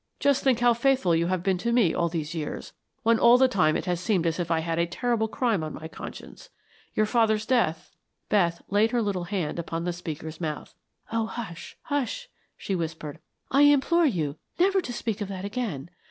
Just 0.19 0.43
think 0.43 0.61
how 0.61 0.73
faithful 0.73 1.13
you 1.15 1.27
have 1.27 1.43
been 1.43 1.59
to 1.59 1.71
me 1.71 1.93
all 1.93 2.09
these 2.09 2.33
years, 2.33 2.73
when 3.03 3.19
all 3.19 3.37
the 3.37 3.47
time 3.47 3.77
it 3.77 3.85
has 3.85 3.99
seemed 3.99 4.25
as 4.25 4.39
if 4.39 4.49
I 4.49 4.61
had 4.61 4.79
a 4.79 4.87
terrible 4.87 5.27
crime 5.27 5.63
on 5.63 5.75
my 5.75 5.87
conscience. 5.87 6.49
Your 6.95 7.05
father's 7.05 7.45
death" 7.45 7.91
Beth 8.27 8.63
laid 8.67 8.89
her 8.89 9.01
little 9.03 9.25
hand 9.25 9.59
upon 9.59 9.83
the 9.83 9.93
speaker's 9.93 10.41
mouth. 10.41 10.73
"Oh, 11.11 11.27
hush, 11.27 11.77
hush," 11.83 12.29
she 12.57 12.73
whispered. 12.75 13.19
"I 13.51 13.61
implore 13.61 14.07
you 14.07 14.37
never 14.59 14.81
to 14.81 14.91
speak 14.91 15.21
of 15.21 15.27
that 15.27 15.45
again. 15.45 15.91